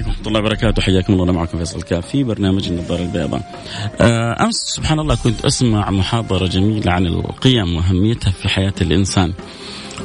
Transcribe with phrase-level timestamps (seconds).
[0.00, 3.42] عليكم ورحمة الله وبركاته حياكم الله معكم فيصل الكاف في برنامج النظارة البيضاء.
[4.00, 9.32] آه، أمس سبحان الله كنت أسمع محاضرة جميلة عن القيم وأهميتها في حياة الإنسان.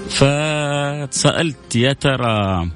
[0.09, 2.70] فتسألت يا ترى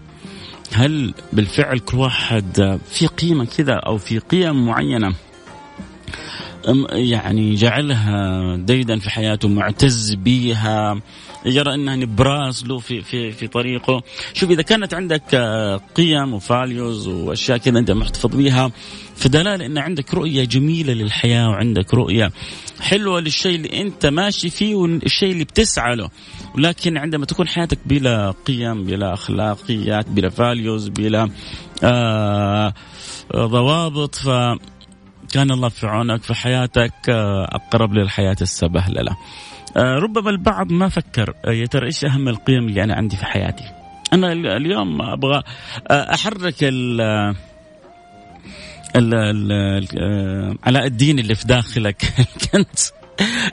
[0.73, 5.13] هل بالفعل كل واحد في قيمة كذا أو في قيم معينة
[6.91, 11.01] يعني جعلها ديدا في حياته معتز بيها
[11.45, 14.01] يرى أنها نبراس له في في في طريقه.
[14.33, 18.71] شوف إذا كانت عندك آه، قيم وفاليوز وأشياء كذا أنت محتفظ بيها
[19.15, 22.31] فدلالة أن عندك رؤية جميلة للحياة وعندك رؤية
[22.79, 26.09] حلوة للشيء اللي أنت ماشي فيه والشيء اللي بتسعى له.
[26.55, 31.29] ولكن عندما تكون حياتك بلا قيم بلا أخلاقيات بلا فاليوز بلا
[31.83, 32.73] آه
[33.33, 34.29] آه، ضوابط ف
[35.33, 39.17] كان الله في عونك في حياتك آه، أقرب للحياة السبهلله.
[39.77, 43.25] آه، ربما البعض ما فكر آه، يا ترى إيش أهم القيم اللي أنا عندي في
[43.25, 43.63] حياتي.
[44.13, 45.43] أنا ال- اليوم أبغى
[45.91, 47.01] آه، أحرك ال
[50.63, 52.91] علاء الدين اللي في داخلك الكنز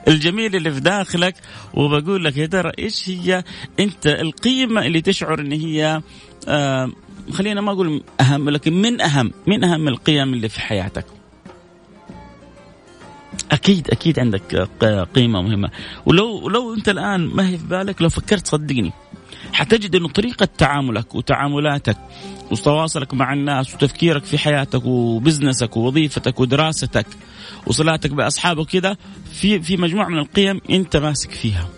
[0.07, 1.35] الجميل اللي في داخلك
[1.73, 3.43] وبقول لك يا ترى إيش هي
[3.79, 6.01] أنت القيمة اللي تشعر إن هي
[7.31, 11.05] خلينا ما أقول أهم لكن من أهم من أهم القيم اللي في حياتك.
[13.51, 14.55] أكيد أكيد عندك
[15.15, 15.69] قيمة مهمة.
[16.05, 18.91] ولو لو أنت الآن ما هي في بالك لو فكرت صدقني
[19.53, 21.97] حتجد إنه طريقة تعاملك وتعاملاتك
[22.51, 27.05] وتواصلك مع الناس وتفكيرك في حياتك وبزنسك ووظيفتك ودراستك
[27.67, 28.97] وصلاتك بأصحابك كذا
[29.33, 31.69] في في مجموعة من القيم أنت ماسك فيها.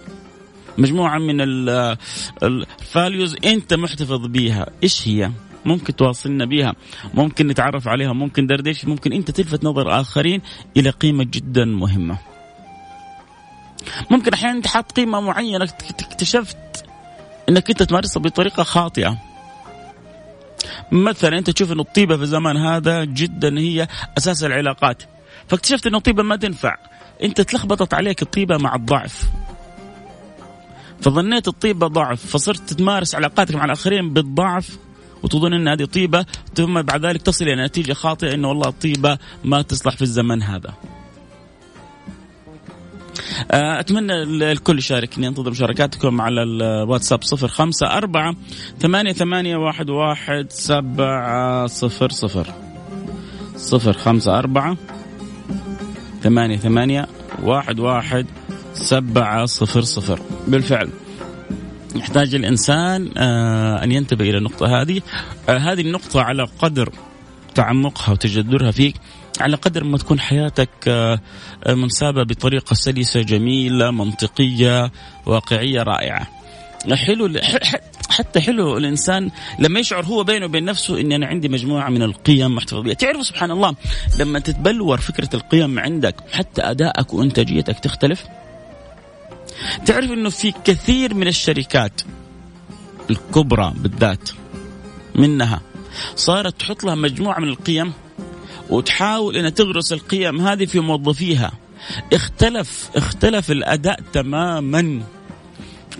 [0.78, 1.98] مجموعة من ال-
[2.44, 4.66] الفاليوز أنت محتفظ بيها.
[4.84, 5.32] إيش هي؟
[5.66, 6.74] ممكن تواصلنا بها
[7.14, 10.42] ممكن نتعرف عليها ممكن دردش ممكن أنت تلفت نظر آخرين
[10.78, 12.18] إلى قيمة جدا مهمة.
[14.12, 16.86] ممكن أحيانا أنت حاط قيمة معينة اكت- اكتشفت
[17.50, 19.18] إنك أنت تمارسها بطريقة خاطئة.
[20.92, 25.04] مثلا أنت تشوف إنه الطيبة في الزمان هذا جدا هي أساس العلاقات.
[25.48, 26.78] فاكتشفت إنه الطيبة ما تنفع.
[27.24, 29.30] أنت تلخبطت عليك الطيبة مع الضعف.
[31.02, 34.78] فظنيت الطيبة ضعف فصرت تمارس علاقاتك مع الآخرين بالضعف.
[35.24, 36.26] وتظن إن هذه طيبة
[36.56, 40.74] ثم بعد ذلك تصل إلى نتيجة خاطئة إنه والله الطيبه ما تصلح في الزمن هذا.
[43.52, 44.14] آه، أتمنى
[44.52, 45.28] الكل يشاركني.
[45.28, 48.36] أنتظر مشاركاتكم على الواتساب صفر خمسة أربعة
[48.80, 52.54] ثمانية ثمانية واحد واحد سبعة صفر صفر
[53.56, 53.94] صفر.
[53.94, 54.78] خمسة أربعة
[56.24, 57.08] ثمانية ثمانية
[57.44, 58.26] واحد واحد
[58.74, 60.20] سبعة صفر صفر.
[60.48, 60.90] بالفعل.
[61.96, 65.02] يحتاج الإنسان آه، أن ينتبه إلى النقطة هذه.
[65.50, 66.90] آه، هذه النقطة على قدر
[67.56, 68.96] تعمقها وتجذرها فيك
[69.40, 71.20] على قدر ما تكون حياتك آه،
[71.68, 74.92] منسابة بطريقة سلسة جميلة منطقية
[75.26, 76.28] واقعية رائعة.
[76.94, 77.34] حلو
[78.10, 79.30] حتى حلو الإنسان
[79.60, 83.24] لما يشعر هو بينه وبين نفسه إني أنا عندي مجموعة من القيم محتفظ بها، تعرفوا
[83.24, 83.76] سبحان الله
[84.20, 88.26] لما تتبلور فكرة القيم عندك حتى أدائك وإنتاجيتك تختلف.
[89.86, 92.02] تعرف إنه في كثير من الشركات
[93.10, 94.30] الكبرى بالذات
[95.16, 95.62] منها
[96.16, 97.94] صارت تحط لها مجموعة من القيم
[98.70, 101.52] وتحاول إنها تغرس القيم هذه في موظفيها
[102.14, 105.02] اختلف اختلف الأداء تماما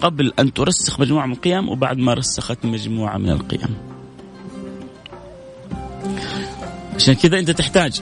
[0.02, 3.78] قبل أن ترسخ مجموعة من القيم وبعد ما رسخت مجموعة من القيم.
[6.96, 8.02] عشان كذا أنت تحتاج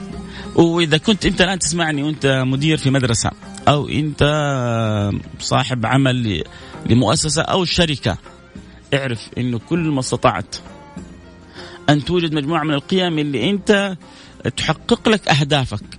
[0.54, 3.30] وإذا كنت أنت الآن تسمعني وأنت مدير في مدرسة
[3.68, 4.22] أو أنت
[5.38, 6.42] صاحب عمل
[6.86, 8.18] لمؤسسة أو شركة
[8.94, 10.56] اعرف إنه كل ما استطعت
[11.90, 13.96] أن توجد مجموعة من القيم اللي أنت
[14.56, 15.98] تحقق لك أهدافك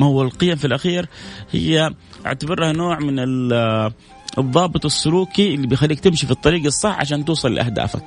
[0.00, 1.08] ما هو القيم في الأخير
[1.50, 1.90] هي
[2.26, 3.92] أعتبرها نوع من ال-
[4.38, 8.04] الضابط السلوكي اللي بيخليك تمشي في الطريق الصح عشان توصل لأهدافك.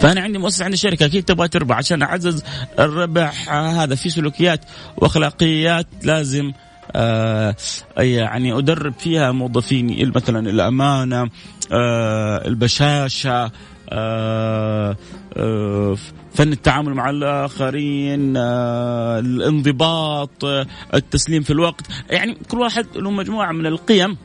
[0.00, 2.42] فأنا عندي مؤسسه عندي شركه أكيد تبغى تربح عشان أعزز
[2.78, 3.52] الربح.
[3.52, 4.60] هذا في سلوكيات
[4.96, 6.52] وأخلاقيات لازم
[6.92, 7.56] آه
[7.98, 11.30] يعني أدرب فيها موظفيني مثلا الأمانة
[11.72, 13.50] آه البشاشة
[13.90, 14.96] آه
[15.36, 15.96] آه
[16.34, 21.84] فن التعامل مع الآخرين آه الانضباط آه التسليم في الوقت.
[22.10, 24.16] يعني كل واحد له مجموعة من القيم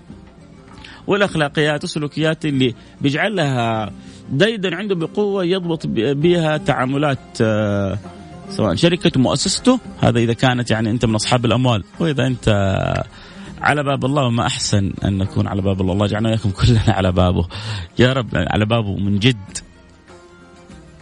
[1.10, 3.92] والأخلاقيات والسلوكيات اللي بيجعلها
[4.32, 7.98] ديدا عنده بقوة يضبط بها تعاملات آه،
[8.50, 9.80] سواء شركته مؤسسته.
[10.02, 11.84] هذا إذا كانت يعني أنت من أصحاب الأموال.
[12.00, 12.50] وإذا أنت
[13.62, 15.94] على باب الله وما أحسن أن نكون على باب الله.
[15.94, 17.48] الله يجعلنا إياكم كلنا على بابه.
[18.00, 19.58] يا رب على بابه من جد.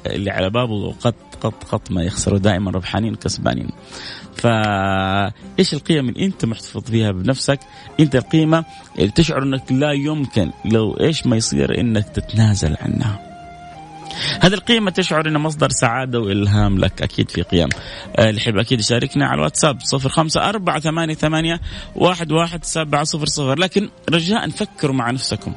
[0.05, 3.69] اللي على بابه قط قط قط ما يخسروا دائما ربحانين كسبانين
[4.37, 7.59] فايش القيم اللي أنت محتفظ فيها بنفسك؟
[7.99, 8.65] أنت القيمة
[8.99, 13.27] اللي تشعر إنك لا يمكن لو إيش ما يصير إنك تتنازل عنها.
[14.41, 17.69] هذه القيمة تشعر إنها مصدر سعادة وإلهام لك أكيد في قيم.
[18.17, 21.61] آه، اللي يحب أكيد يشاركنا على الواتساب صفر خمسة أربعة ثمانية, ثمانية
[21.95, 23.59] واحد, واحد سبعة صفر صفر.
[23.59, 25.53] لكن رجاء فكروا مع نفسكم.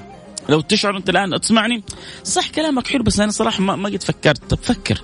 [0.49, 1.83] لو تشعر أنت الآن تسمعني
[2.25, 4.51] صح كلامك حلو بس أنا صراحة ما, ما قد فكرت.
[4.51, 5.01] طب فكر.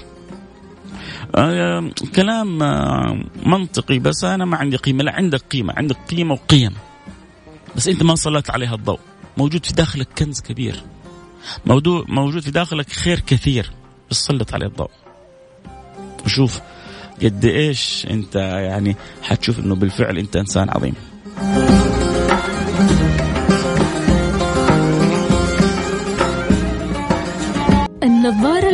[1.37, 5.05] آه كلام آه منطقي بس أنا ما عندي قيمة.
[5.05, 5.75] لا عندك قيمة.
[5.77, 6.75] عندك قيمة وقيم.
[7.77, 9.01] بس أنت ما سلطت عليها الضوء.
[9.37, 10.83] موجود في داخلك كنز كبير.
[11.67, 13.71] موضوع موجود في داخلك خير كثير
[14.11, 14.91] بس سلط عليه الضوء.
[16.25, 16.61] وشوف
[17.23, 20.95] قد إيش أنت يعني حتشوف إنه بالفعل أنت إنسان عظيم.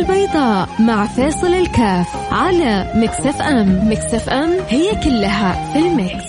[0.03, 3.89] البيضاء مع فيصل الكاف على Mix FM.
[3.91, 6.23] Mix FM هي كلها في ال mix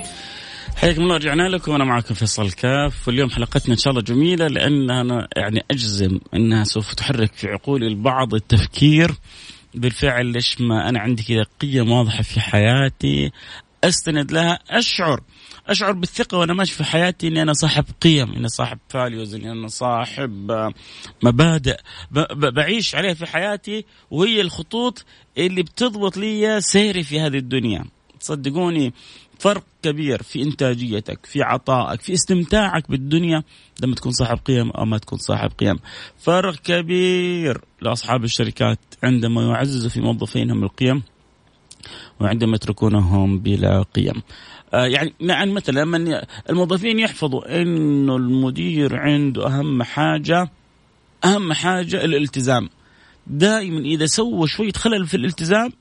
[0.77, 1.73] حياكم الله رجعنا لكم.
[1.73, 6.65] وأنا معكم فيصل كاف واليوم حلقتنا إن شاء الله جميلة لأن أنا يعني أجزم إنها
[6.65, 9.11] سوف تحرك في عقول البعض التفكير
[9.75, 10.27] بالفعل.
[10.27, 13.33] ليش ما أنا عندي كذا قيم واضحة في حياتي
[13.85, 15.21] أستند لها أشعر.
[15.67, 19.69] أشعر بالثقة وأنا ماشي في حياتي إني أنا صاحب قيم إني صاحب values إني أنا
[19.69, 20.51] صاحب
[21.23, 21.77] مبادئ.
[22.37, 25.05] بعيش عليها في حياتي وهي الخطوط
[25.39, 27.85] اللي بتضبط لي سيري في هذه الدنيا.
[28.21, 28.93] صدقوني
[29.39, 33.43] فرق كبير في إنتاجيتك في عطائك في استمتاعك بالدنيا
[33.83, 35.79] لما تكون صاحب قيم أو ما تكون صاحب قيم.
[36.19, 41.03] فرق كبير لأصحاب الشركات عندما يعززوا في موظفينهم القيم
[42.21, 44.15] وعندما يتركونهم بلا قيم.
[44.15, 50.51] آه يعني يعني مثلا لما الموظفين يحفظوا إنه المدير عنده أهم حاجة
[51.25, 52.69] أهم حاجة الالتزام.
[53.27, 55.73] دائما إذا سوى شوية خلل في الالتزام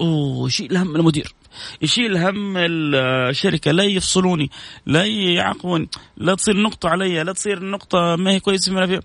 [0.00, 1.34] أوه يشيل هم المدير
[1.82, 4.50] يشيل هم الشركة لا يفصلوني
[4.86, 9.02] لا يعاقبوني لا تصير نقطة علي لا تصير النقطه ما هي كويسة فيها.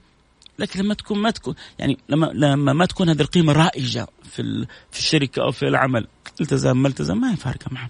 [0.59, 4.99] لكن لما تكون ما تكون يعني لما لما ما تكون هذه القيمة رائجة في في
[4.99, 6.07] الشركة أو في العمل
[6.41, 7.89] التزام ما التزام ما هي فارقة معه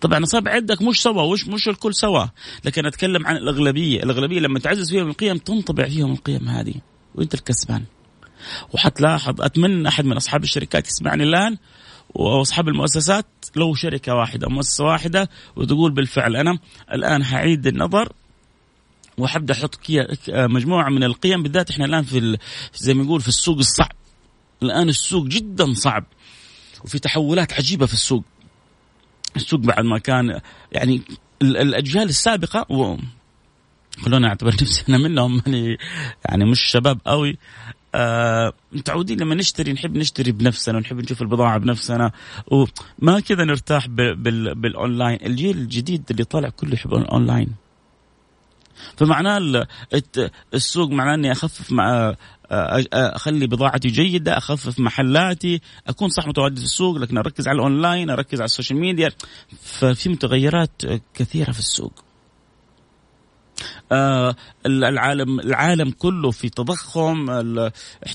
[0.00, 2.26] طبعا اصاب عندك مش سوا مش مش الكل سوا.
[2.64, 4.02] لكن أتكلم عن الأغلبية.
[4.02, 6.74] الأغلبية لما تعزز فيهم القيم تنطبع فيهم القيم هذه
[7.14, 7.84] وأنت الكسبان.
[8.72, 11.56] وحتلاحظ أتمنى أحد من أصحاب الشركات يسمعني الآن
[12.14, 13.26] وأصحاب المؤسسات
[13.56, 16.58] لو شركة واحدة مؤسسة واحدة وتقول بالفعل أنا
[16.92, 18.12] الآن حعيد النظر
[19.18, 19.80] وحبدا أحط
[20.28, 22.38] مجموعة من القيم بالذات إحنا الآن في
[22.74, 23.92] زي ما نقول في السوق الصعب.
[24.62, 26.04] الآن السوق جدا صعب
[26.84, 28.24] وفي تحولات عجيبة في السوق.
[29.40, 30.40] السوق بعد ما كان
[30.72, 31.02] يعني
[31.42, 32.96] الأجيال السابقة و
[33.98, 35.42] خلونا أعتبر نفسي أنا منهم
[36.28, 37.38] يعني مش شباب قوي
[37.94, 42.12] آه متعودين لما نشتري نحب نشتري بنفسنا ونحب نشوف البضاعة بنفسنا.
[42.46, 45.18] وما كذا نرتاح بال بالأونلاين.
[45.26, 47.54] الجيل الجديد اللي طالع كله يحب الاونلاين
[48.96, 49.66] فمعناه
[50.54, 52.14] السوق معناه إني أخفف مع
[52.92, 58.40] أخلي بضاعتي جيدة أخفف محلاتي أكون صح متواجد في السوق لكن أركز على الأونلاين أركز
[58.40, 59.12] على ال social media.
[59.62, 60.82] ففي متغيرات
[61.14, 62.04] كثيرة في السوق.
[63.92, 64.36] آه
[64.66, 67.26] العالم العالم كله في تضخم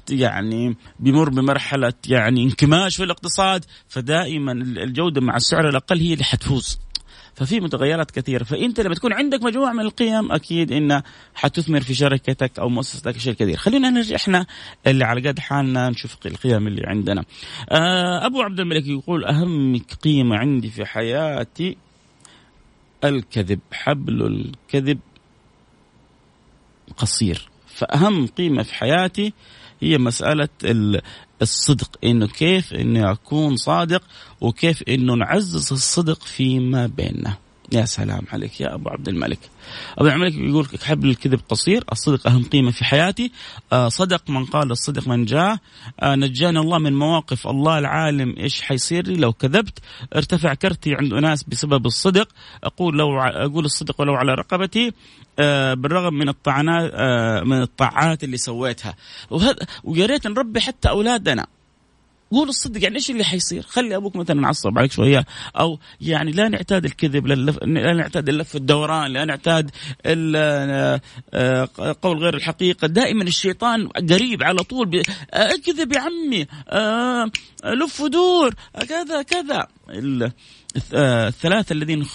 [0.09, 6.79] يعني بيمر بمرحلة يعني انكماش في الاقتصاد فدائما الجودة مع السعر الأقل هي اللي حتفوز.
[7.36, 8.44] ففي متغيرات كثيرة.
[8.44, 11.01] فأنت لما تكون عندك مجموعة من القيم أكيد إن
[11.36, 13.58] حتثمر في شركتك أو مؤسستك شيء كثير.
[13.58, 14.46] خلينا نرجع إحنا
[14.88, 17.25] اللي على قد حالنا نشوف القيم اللي عندنا.
[17.70, 21.77] آه أبو عبد الملك يقول أهم قيمة عندي في حياتي
[23.04, 23.60] الكذب.
[23.72, 25.00] حبل الكذب
[26.98, 27.50] قصير.
[27.68, 29.34] فأهم قيمة في حياتي
[29.82, 30.50] هي مسألة
[31.41, 34.01] الصدق إنه كيف إني أكون صادق
[34.41, 37.38] وكيف إنه نعزز الصدق فيما بيننا.
[37.72, 39.39] يا سلام عليك يا أبو عبد الملك.
[39.98, 43.31] أبو عبد الملك يقول حبل الكذب قصير الصدق أهم قيمة في حياتي.
[43.74, 45.57] آه صدق من قال الصدق من جاء.
[46.00, 49.79] آه نجاني الله من مواقف الله العالم إيش حيصير لي؟ لو كذبت
[50.15, 52.27] ارتفع كرتي عند أناس بسبب الصدق.
[52.63, 54.93] أقول لو أقول الصدق ولو على رقبتي.
[55.39, 56.91] آه بالرغم من الطعنات
[57.45, 58.95] من الطاعات اللي سويتها.
[59.84, 61.48] ويا ريت نربي حتى أولادنا.
[62.32, 65.25] قول الصدق يعني إيش اللي حيصير؟ خلي أبوك مثلا عصب عليك شوية
[65.60, 69.72] أو يعني لا نعتاد الكذب لا نعتاد اللف الدوران لا نعتاد
[70.05, 71.00] آه،
[72.01, 75.01] قول غير الحقيقة دائما الشيطان قريب على طول
[75.34, 77.32] اكذب يا عمي آه،
[77.65, 78.53] لف ودور
[78.89, 79.67] كذا كذا
[80.94, 82.05] الثلاثة الذين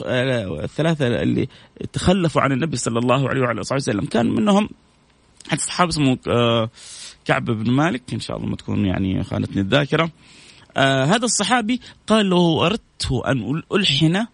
[0.65, 1.49] الثلاثة اللي
[1.93, 4.69] تخلفوا عن النبي صلى الله عليه وعلى آله وسلم كان منهم
[5.49, 6.19] حتى صحابه اسمه
[7.25, 10.11] كعب بن مالك إن شاء الله ما تكون يعني خانتني الذاكرة.
[10.77, 14.27] آه هذا الصحابي قال له أردت أن ألحن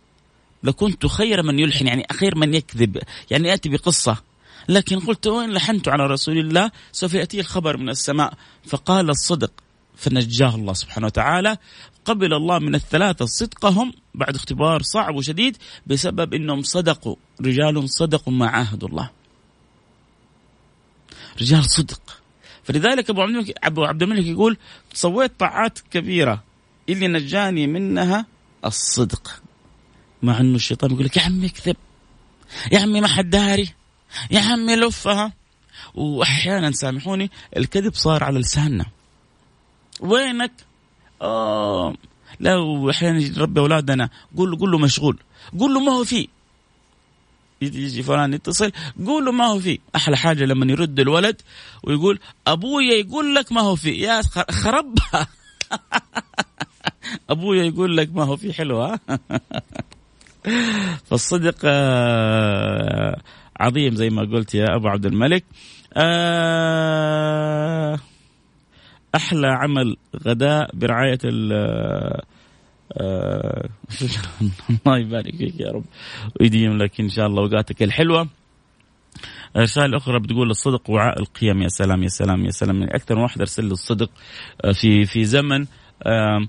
[0.63, 4.17] لكنت خير من يلحن يعني خير من يكذب يعني ياتي بقصة.
[4.69, 8.35] لكن قلت وين لحنت على رسول الله سوف يأتي الخبر من السماء.
[8.67, 9.53] فقال الصدق
[9.97, 11.57] فنجاه الله سبحانه وتعالى.
[12.05, 17.17] قبل الله من الثلاثة صدقهم بعد اختبار صعب وشديد بسبب إنهم صدقوا.
[17.41, 19.11] رجال صدقوا ما عاهدوا الله.
[21.41, 22.01] رجال صدق.
[22.67, 24.57] فلذلك أبو عبد الملك أبو عبد الملك يقول
[24.93, 26.43] سويت طاعات كبيرة.
[26.89, 28.27] اللي نجاني منها
[28.65, 29.43] الصدق.
[30.23, 31.77] مع إنه الشيطان يقول لك يا عمي اكذب.
[32.73, 33.69] يا عمي ما حد داري.
[34.31, 35.33] يا عمي لفها.
[35.95, 38.87] وأحيانا سامحوني الكذب صار على لساننا.
[40.01, 40.53] وينك؟
[41.23, 41.95] آه
[42.41, 45.19] لو أحيانا ربي أولادنا قول له قول له مشغول.
[45.59, 46.27] قول له ما هو فيه.
[47.63, 48.73] يجي فلان يتصل
[49.07, 49.79] قول له ما هو فيه.
[49.97, 51.43] أحلى حاجة لما يرد الولد
[51.83, 54.09] ويقول أبويا يقول لك ما هو فيه.
[54.09, 55.29] يا خربها
[57.31, 58.53] أبويا يقول لك ما هو فيه.
[58.53, 59.01] حلوة
[61.11, 63.21] فالصدق آه،
[63.61, 65.45] عظيم زي ما قلت يا أبو عبد الملك.
[65.97, 67.27] آه،
[69.15, 69.97] أحلى عمل
[70.27, 71.19] غداء برعاية
[72.93, 73.69] آه
[74.71, 75.85] الله يبارك فيك يا رب.
[76.41, 78.29] ويديم لك إن شاء الله أوقاتك الحلوة.
[79.57, 81.63] رسالة أخرى بتقول الصدق وعاء القيم.
[81.63, 82.81] يا سلام يا سلام يا سلام.
[82.81, 84.11] يعني أكثر من واحد أرسل الصدق
[84.65, 85.67] آه، في في زمن
[86.07, 86.49] آه،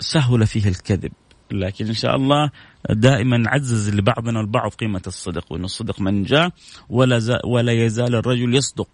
[0.00, 1.12] سهل فيه الكذب.
[1.50, 2.50] لكن إن شاء الله
[2.90, 6.50] دائما عزز لبعضنا البعض قيمة الصدق وأن الصدق من جاء
[6.88, 8.88] ولا, ولا يزال الرجل يصدق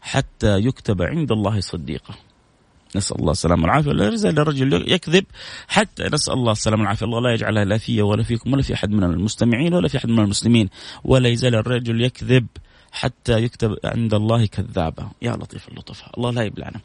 [0.00, 2.14] حتى يكتب عند الله صديقا
[2.96, 3.90] نسأل الله السلامة والعافية.
[3.90, 5.24] ولا يزال الرجل يكذب
[5.68, 7.06] حتى نسأل الله السلامة والعافية.
[7.06, 10.08] الله لا يجعلها لا في ولا فيكم ولا في أحد من المستمعين ولا في أحد
[10.08, 10.68] من المسلمين.
[11.04, 12.46] ولا يزال الرجل يكذب
[12.94, 16.02] حتى يكتب عند الله كذابا يا لطيف اللطف.
[16.16, 16.80] الله لا يبلعنا.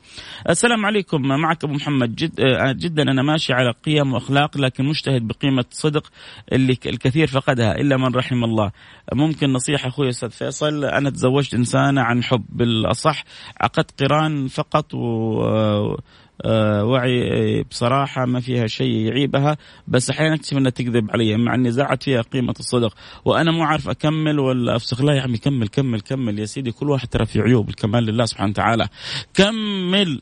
[0.50, 1.22] السلام عليكم.
[1.22, 2.16] معك أبو محمد.
[2.16, 6.12] جد آه، جدا أنا ماشي على قيم وأخلاق لكن مجتهد بقيمة صدق
[6.51, 8.72] اللي الكثير فقدها إلا من رحم الله.
[9.13, 10.86] ممكن نصيحة أخوي أستاذ فيصل.
[10.86, 12.46] أنا تزوجت إنسانة عن حب.
[12.50, 13.24] بالأصح
[13.62, 15.98] عقدت قران فقط و آه،
[16.46, 22.03] وعي بصراحة ما فيها شيء يعيبها بس أحيانا أكتشف أنها تكذب علي مع أني زعت
[22.03, 22.93] فيها قيمة الصدق.
[23.25, 25.01] وأنا مو عارف أكمل ولا أفسخ.
[25.01, 26.72] لا يا عمي كمل كمل كمل يا سيدي.
[26.72, 28.88] كل واحد ترى في عيوب الكمال لله سبحانه وتعالى.
[29.34, 30.22] كمل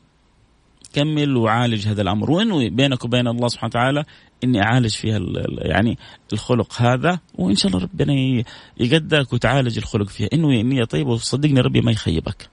[0.92, 2.30] كمل وعالج هذا الأمر.
[2.30, 4.04] وانوي بينك وبين الله سبحانه وتعالى
[4.44, 5.20] إني أعالج فيها
[5.58, 5.98] يعني
[6.32, 8.42] الخلق هذا وإن شاء الله ربنا
[8.80, 10.28] يقدرك وتعالج الخلق فيها.
[10.32, 12.48] انوي نيه طيبه وصدقني ربي ما يخيبك.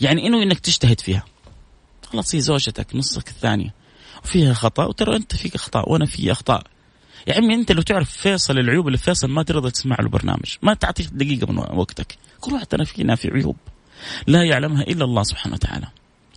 [0.00, 1.24] يعني انوي إنك تجتهد فيها.
[2.06, 3.74] خلاص هي زوجتك نصك الثانية.
[4.24, 6.62] وفيها خطأ وترى أنت فيك اخطاء وأنا في أخطاء.
[7.26, 10.56] يا عمي أنت لو تعرف فيصل العيوب اللي فيصل ما ترضى تسمع له برنامج.
[10.62, 12.16] ما تعطيه دقيقة من وقتك.
[12.40, 13.56] كل واحد أنا فينا في عيوب.
[14.26, 15.86] لا يعلمها إلا الله سبحانه وتعالى.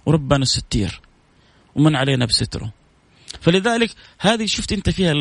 [0.05, 1.01] وربنا ستير.
[1.75, 2.73] ومن علينا بستره.
[3.41, 5.11] فلذلك هذه شفت أنت فيها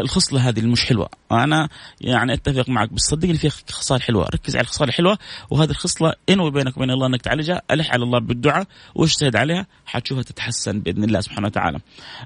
[0.00, 1.08] الخصلة هذه المش حلوة.
[1.32, 1.68] أنا
[2.00, 4.28] يعني أتفق معك بس صدقني فيها خصال حلوة.
[4.34, 5.18] ركز على الخصال الحلوة
[5.50, 10.22] وهذه الخصلة انوي بينك وبين الله إنك تعالجها ألح على الله بالدعاء واجتهد عليها؟ حتشوفها
[10.22, 11.78] تتحسن بإذن الله سبحانه وتعالى.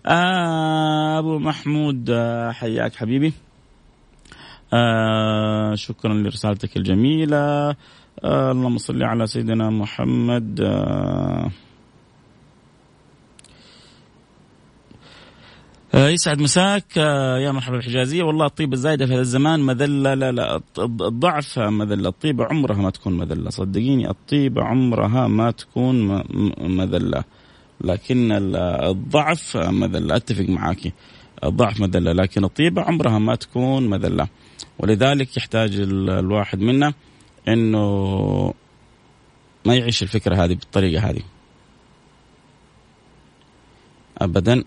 [0.07, 3.33] آه أبو محمود آه حياك حبيبي.
[4.73, 7.77] آه شكرا لرسالتك الجميلة.
[8.25, 10.61] آه اللهم صل على سيدنا محمد.
[10.61, 11.51] آه
[15.97, 16.99] يسعد مساك.
[16.99, 18.23] آه، يا مرحبا بالحجازية.
[18.23, 20.15] والله الطيبة الزايدة في هذا الزمان مذلة.
[20.15, 22.09] لا لا الضعف مذلة.
[22.09, 23.51] الطيبة عمرها ما تكون مذلة.
[23.51, 26.23] صدقيني الطيبة عمرها ما تكون
[26.77, 27.25] مذلة.
[27.81, 30.17] لكن الضعف مذلة.
[30.17, 30.93] أتفق معك
[31.45, 32.13] الضعف مذلة.
[32.13, 34.29] لكن الطيبة عمرها ما تكون مذلة.
[34.79, 36.93] ولذلك يحتاج الواحد منا
[37.49, 38.55] إنه
[39.65, 41.23] ما يعيش الفكرة هذه بالطريقة هذه.
[44.19, 44.65] ابدا.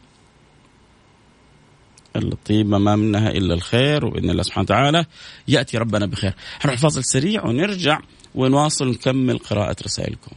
[2.24, 5.06] الطيبة ما منها إلا الخير وبإذن الله سبحانه وتعالى
[5.48, 6.34] يأتي ربنا بخير.
[6.60, 8.00] حنروح فاصل سريع ونرجع
[8.36, 10.32] ونواصل نكمل قراءة رسائلكم.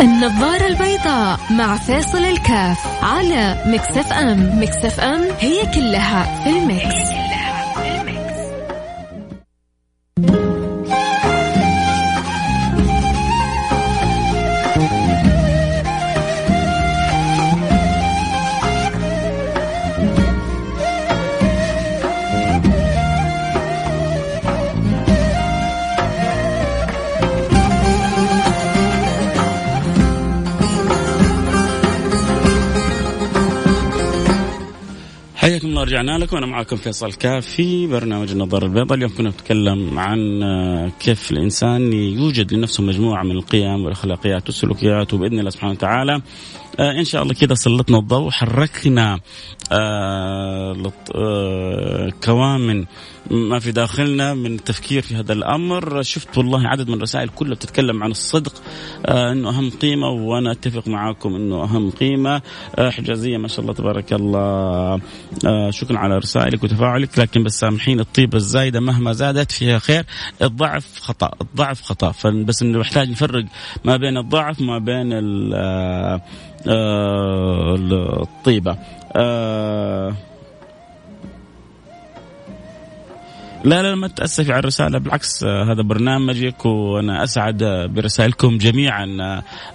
[0.00, 4.62] النظارة البيضاء مع فاصل الكاف على مكسف أم.
[4.62, 7.21] مكسف أم هي كلها في المكس.
[35.82, 38.96] رجعنا لكم أنا معكم فيصل كاف في برنامج النظاره البيضاء.
[38.98, 45.38] اليوم كنا نتكلم عن آه، كيف الإنسان يوجد لنفسه مجموعة من القيم والأخلاقيات والسلوكيات وبإذن
[45.38, 46.22] الله سبحانه وتعالى
[46.80, 49.20] آه إن شاء الله كذا سلطنا الضوء حركنا
[49.72, 50.76] آه
[52.24, 52.84] كوامن
[53.30, 56.02] ما في داخلنا من التفكير في هذا الأمر.
[56.02, 58.62] شفت والله عدد من الرسائل كلها بتتكلم عن الصدق
[59.06, 62.42] آه إنه أهم قيمة وأنا أتفق معاكم إنه أهم قيمة.
[62.78, 65.00] آه حجازية ما شاء الله تبارك الله.
[65.46, 70.04] آه شكرا على رسائلك وتفاعلك لكن بس سامحين الطيبة الزايدة مهما زادت فيها خير.
[70.42, 72.12] الضعف خطأ الضعف خطأ.
[72.12, 73.44] فبس نحتاج نفرق
[73.84, 75.12] ما بين الضعف وما بين
[75.54, 76.20] آه،
[76.68, 77.74] آه،
[78.22, 78.76] الطيبة.
[83.64, 84.98] لا لا ما تأسفي على الرسالة.
[84.98, 87.64] بالعكس آه، هذا برنامجك وأنا أسعد
[87.94, 89.06] برسائلكم جميعا.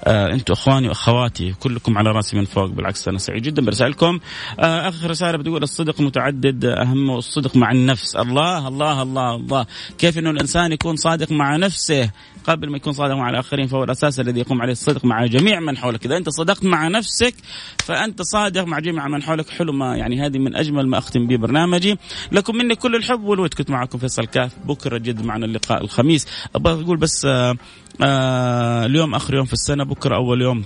[0.03, 2.65] آه، أنتم إخواني وأخواتي كلكم على رأسي من فوق.
[2.65, 4.19] بالعكس أنا سعيد جدا برسائلكم.
[4.59, 8.15] آه، آخر رسالة بتقول الصدق متعدد أهم الصدق مع النفس.
[8.15, 9.65] الله الله الله الله.
[9.97, 12.11] كيف أنه الإنسان يكون صادق مع نفسه
[12.43, 15.77] قبل ما يكون صادق مع الآخرين؟ فهو الأساس الذي يقوم عليه الصدق مع جميع من
[15.77, 16.05] حولك.
[16.05, 17.33] إذا أنت صدقت مع نفسك
[17.79, 19.49] فأنت صادق مع جميع من حولك.
[19.49, 21.97] حلو ما يعني هذه من أجمل ما أختم به برنامجي.
[22.31, 23.53] لكم مني كل الحب والود.
[23.53, 24.51] كنت معكم فيصل كاف.
[24.65, 26.27] بكرة جد معنا اللقاء الخميس.
[26.55, 27.55] أبغى أقول بس آه،
[28.01, 30.65] آآ اليوم آخر يوم في السنة بكرة أول يوم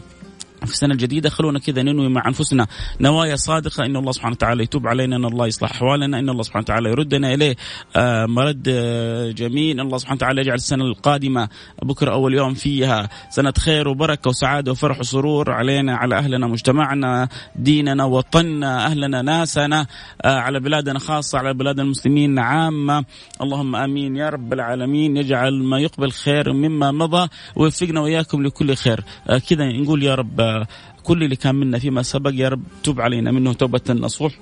[0.66, 2.68] في السنة الجديدة خلونا كذا ننوي مع أنفسنا
[3.00, 3.86] نوايا صادقة.
[3.86, 7.34] إن الله سبحانه وتعالى يتوب علينا إن الله يصلح أحوالنا إن الله سبحانه وتعالى يردنا
[7.34, 7.56] إليه.
[7.96, 9.80] آه مرد آه جميل.
[9.80, 11.50] إن الله سبحانه وتعالى يجعل السنة القادمة
[11.84, 18.06] بكرة أول يوم فيها سنة خير وبركة وسعادة وفرح وسرور علينا على أهلنا مجتمعنا ديننا
[18.06, 19.88] وطننا أهلنا ناسنا
[20.22, 23.06] آه على بلادنا خاصة على بلاد المسلمين عامة.
[23.42, 25.18] اللهم آمين يا رب العالمين.
[25.18, 29.04] يجعل ما يقبل خير مما مضى ويوفقنا وإياكم لكل خير.
[29.50, 30.51] كذا نقول يا رب.
[31.04, 34.34] كل اللي كان منا فيما سبق يا رب تب علينا منه توبة نصوح.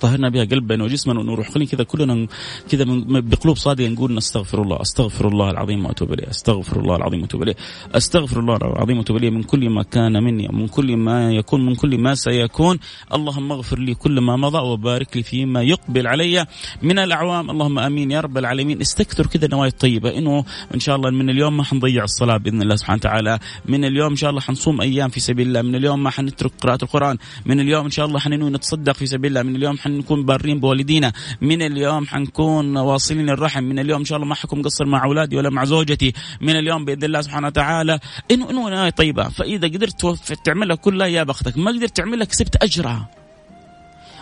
[0.00, 2.26] طهرنا بها قلبنا وجسمنا ونروح خلينا كذا كلنا
[2.70, 2.84] كذا
[3.20, 4.82] بقلوب صادقه نقول نستغفر الله.
[4.82, 6.30] أستغفر الله العظيم واتوب إليه.
[6.30, 7.56] أستغفر الله العظيم واتوب إليه.
[7.94, 11.74] أستغفر الله العظيم واتوب إليه من كل ما كان مني ومن كل ما يكون من
[11.74, 12.78] كل ما سيكون.
[13.14, 16.46] اللهم اغفر لي كل ما مضى وبارك لي فيما يقبل علي
[16.82, 17.50] من الأعوام.
[17.50, 18.80] اللهم آمين يا رب العالمين.
[18.80, 20.18] استكثر كذا النوايا الطيبة.
[20.18, 23.38] إنه إن شاء الله من اليوم ما حنضيع الصلاة بإذن الله سبحانه وتعالى.
[23.66, 25.62] من اليوم إن شاء الله حنصوم أيام في سبيل الله.
[25.62, 27.16] من اليوم ما حنترك قراءة القرآن.
[27.46, 29.42] من اليوم إن شاء الله حننوي نتصدق في سبيل الله.
[29.42, 31.12] من اليوم حنكون بارين بوالدينا.
[31.40, 33.64] من اليوم حنكون واصلين الرحم.
[33.64, 36.12] من اليوم إن شاء الله ما حكون مقصر مع أولادي ولا مع زوجتي.
[36.40, 37.98] من اليوم بإذن الله سبحانه وتعالى.
[38.30, 39.28] انه إنه نهايه طيبة.
[39.28, 40.06] فإذا قدرت
[40.44, 41.58] تعملها كلها يا بختك.
[41.58, 43.08] ما قدرت تعملها كسبت أجرها.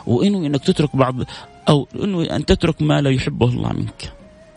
[0.07, 1.15] وإنه إنك تترك بعض
[1.69, 4.13] أو إنه أن تترك ما لا يحبه الله منك.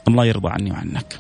[0.07, 1.19] الله يرضى عني وعنك.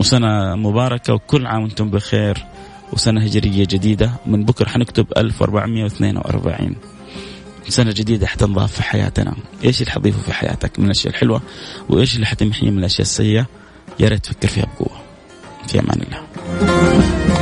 [0.00, 2.44] وسنة مباركة وكل عام وأنتم بخير.
[2.92, 4.12] وسنة هجرية جديدة.
[4.26, 6.76] من بكرة حنكتب 1442
[7.68, 9.34] سنة جديدة حتنضاف في حياتنا.
[9.64, 11.42] إيش اللي حضيفه في حياتك؟ من الأشياء الحلوة
[11.88, 13.46] وإيش اللي حتمحيه من الأشياء السيئة؟
[14.00, 15.00] يا ريت تفكر فيها بقوة.
[15.68, 17.37] في أمان الله.